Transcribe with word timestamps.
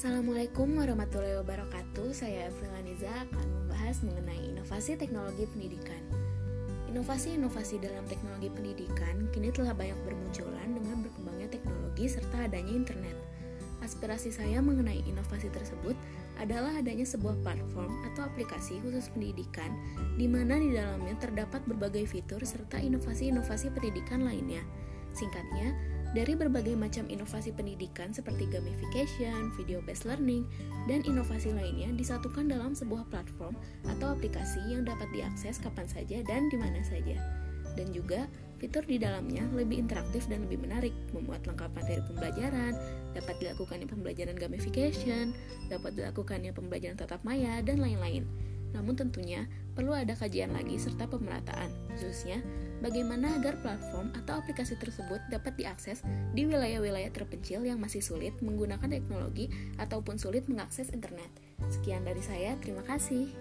Assalamualaikum 0.00 0.80
warahmatullahi 0.80 1.44
wabarakatuh. 1.44 2.16
Saya 2.16 2.48
Avril 2.48 2.72
Aniza 2.72 3.12
akan 3.12 3.44
membahas 3.52 4.00
mengenai 4.00 4.48
inovasi 4.48 4.96
teknologi 4.96 5.44
pendidikan. 5.44 6.00
Inovasi-inovasi 6.88 7.84
dalam 7.84 8.08
teknologi 8.08 8.48
pendidikan 8.48 9.28
kini 9.28 9.52
telah 9.52 9.76
banyak 9.76 10.00
bermunculan 10.08 10.72
dengan 10.72 11.04
berkembangnya 11.04 11.52
teknologi 11.52 12.08
serta 12.08 12.48
adanya 12.48 12.72
internet. 12.72 13.12
Aspirasi 13.84 14.32
saya 14.32 14.64
mengenai 14.64 15.04
inovasi 15.04 15.52
tersebut 15.52 15.92
adalah 16.40 16.80
adanya 16.80 17.04
sebuah 17.04 17.36
platform 17.44 17.92
atau 18.08 18.24
aplikasi 18.24 18.80
khusus 18.80 19.12
pendidikan 19.12 19.68
di 20.16 20.24
mana 20.24 20.56
di 20.56 20.72
dalamnya 20.72 21.12
terdapat 21.20 21.60
berbagai 21.68 22.08
fitur 22.08 22.40
serta 22.40 22.80
inovasi-inovasi 22.80 23.68
pendidikan 23.76 24.24
lainnya. 24.24 24.64
Singkatnya, 25.12 25.76
dari 26.10 26.34
berbagai 26.34 26.74
macam 26.74 27.06
inovasi 27.06 27.54
pendidikan 27.54 28.10
seperti 28.10 28.50
gamification, 28.50 29.54
video-based 29.54 30.10
learning, 30.10 30.42
dan 30.90 31.06
inovasi 31.06 31.54
lainnya 31.54 31.94
disatukan 31.94 32.50
dalam 32.50 32.74
sebuah 32.74 33.06
platform 33.14 33.54
atau 33.86 34.14
aplikasi 34.18 34.58
yang 34.66 34.82
dapat 34.82 35.06
diakses 35.14 35.62
kapan 35.62 35.86
saja 35.86 36.18
dan 36.26 36.50
di 36.50 36.58
mana 36.58 36.82
saja. 36.82 37.14
Dan 37.78 37.94
juga, 37.94 38.26
fitur 38.58 38.82
di 38.82 38.98
dalamnya 38.98 39.46
lebih 39.54 39.78
interaktif 39.78 40.26
dan 40.26 40.42
lebih 40.50 40.58
menarik, 40.58 40.94
memuat 41.14 41.46
lengkap 41.46 41.70
materi 41.70 42.02
pembelajaran, 42.02 42.74
dapat 43.14 43.34
dilakukannya 43.38 43.86
pembelajaran 43.86 44.34
gamification, 44.34 45.30
dapat 45.70 45.94
dilakukannya 45.94 46.50
pembelajaran 46.50 46.98
tatap 46.98 47.22
maya, 47.22 47.62
dan 47.62 47.78
lain-lain. 47.78 48.26
Namun 48.74 48.98
tentunya 48.98 49.46
perlu 49.80 49.96
ada 49.96 50.12
kajian 50.12 50.52
lagi 50.52 50.76
serta 50.76 51.08
pemerataan, 51.08 51.72
khususnya 51.96 52.44
bagaimana 52.84 53.32
agar 53.40 53.56
platform 53.64 54.12
atau 54.12 54.36
aplikasi 54.36 54.76
tersebut 54.76 55.24
dapat 55.32 55.56
diakses 55.56 56.04
di 56.36 56.44
wilayah-wilayah 56.44 57.08
terpencil 57.08 57.64
yang 57.64 57.80
masih 57.80 58.04
sulit 58.04 58.36
menggunakan 58.44 58.92
teknologi 58.92 59.48
ataupun 59.80 60.20
sulit 60.20 60.44
mengakses 60.52 60.92
internet. 60.92 61.32
Sekian 61.72 62.04
dari 62.04 62.20
saya, 62.20 62.60
terima 62.60 62.84
kasih. 62.84 63.32